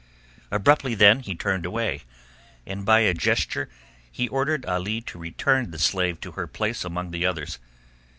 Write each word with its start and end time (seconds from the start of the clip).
Abruptly 0.49 0.95
then 0.95 1.19
he 1.19 1.35
turned 1.35 1.63
away, 1.63 2.01
and 2.65 2.83
by 2.83 3.01
a 3.01 3.13
gesture 3.13 3.69
he 4.11 4.27
ordered 4.29 4.65
Ali 4.65 4.99
to 5.01 5.19
return 5.19 5.69
the 5.69 5.77
slave 5.77 6.19
to 6.21 6.31
her 6.31 6.47
place 6.47 6.83
among 6.83 7.11
the 7.11 7.23
others. 7.23 7.59